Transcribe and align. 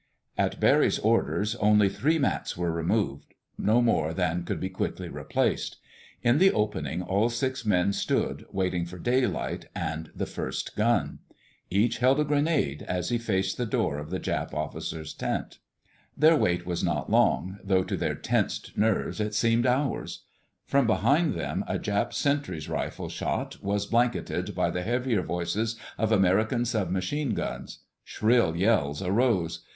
At 0.35 0.59
Barry's 0.59 0.97
orders, 0.97 1.55
only 1.57 1.87
three 1.87 2.17
mats 2.17 2.57
were 2.57 2.71
removed—no 2.71 3.83
more 3.83 4.15
than 4.15 4.43
could 4.45 4.59
be 4.59 4.67
quickly 4.67 5.09
replaced. 5.09 5.77
In 6.23 6.39
the 6.39 6.51
opening 6.51 7.03
all 7.03 7.29
six 7.29 7.67
men 7.67 7.93
stood, 7.93 8.47
waiting 8.51 8.83
for 8.87 8.97
daylight 8.97 9.65
and 9.75 10.09
the 10.15 10.25
first 10.25 10.75
gun. 10.75 11.19
Each 11.69 11.99
held 11.99 12.19
a 12.19 12.23
grenade, 12.23 12.81
as 12.81 13.09
he 13.09 13.19
faced 13.19 13.57
the 13.57 13.65
door 13.67 13.99
of 13.99 14.09
the 14.09 14.19
Jap 14.19 14.55
Officers' 14.55 15.13
tent. 15.13 15.59
[Illustration: 16.17 16.17
"Here's 16.19 16.41
a 16.41 16.45
Trench!" 16.55 16.63
He 16.65 16.67
Whispered 16.67 16.89
Over 16.89 16.97
His 16.97 17.05
Shoulder] 17.05 17.05
Their 17.05 17.19
wait 17.21 17.59
was 17.59 17.59
not 17.59 17.59
long, 17.59 17.59
though 17.77 17.83
to 17.83 17.97
their 17.97 18.15
tensed 18.15 18.75
nerves 18.75 19.19
it 19.19 19.35
seemed 19.35 19.67
hours. 19.67 20.23
From 20.65 20.87
behind 20.87 21.35
them 21.35 21.63
a 21.67 21.77
Jap 21.77 22.11
sentry's 22.13 22.67
rifle 22.67 23.09
shot 23.09 23.61
was 23.61 23.85
blanketed 23.85 24.55
by 24.55 24.71
the 24.71 24.81
heavier 24.81 25.21
voices 25.21 25.75
of 25.99 26.11
American 26.11 26.65
sub 26.65 26.89
machine 26.89 27.35
guns. 27.35 27.81
Shrill 28.03 28.55
yells 28.55 29.03
arose. 29.03 29.59